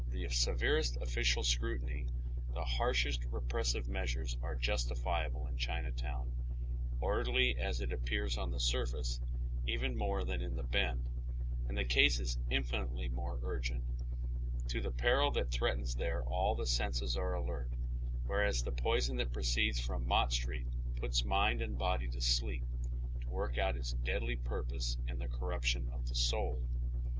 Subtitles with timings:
[0.09, 2.07] The severest official scru tiny,
[2.55, 6.31] the harshest repressive measures are justifiable in Cliinatown,
[6.99, 9.21] orderly as it appears on the surface,
[9.67, 11.07] even more than in the Bend,
[11.67, 13.83] and the case is infinitely more urgent.
[14.69, 15.29] To the peri!
[15.35, 17.69] that threatens there all the senses are alert,
[18.25, 20.65] whereas the poison that proceeds from Hott Street
[20.95, 22.65] puts mind and body to sleep,
[23.21, 26.63] to work out its deadly purpose in the corruption of tlie soul.